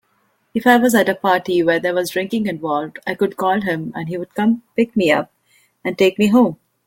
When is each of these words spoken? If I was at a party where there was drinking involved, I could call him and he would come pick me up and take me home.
If 0.55 0.65
I 0.65 0.77
was 0.77 0.95
at 0.95 1.09
a 1.09 1.13
party 1.13 1.61
where 1.61 1.79
there 1.79 1.93
was 1.93 2.09
drinking 2.09 2.47
involved, 2.47 2.97
I 3.05 3.13
could 3.13 3.37
call 3.37 3.61
him 3.61 3.91
and 3.93 4.09
he 4.09 4.17
would 4.17 4.33
come 4.33 4.63
pick 4.75 4.97
me 4.97 5.11
up 5.11 5.31
and 5.85 5.95
take 5.95 6.17
me 6.17 6.25
home. 6.29 6.57